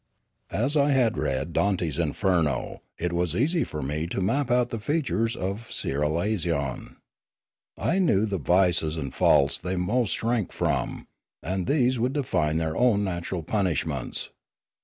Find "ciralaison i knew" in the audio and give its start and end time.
5.69-8.25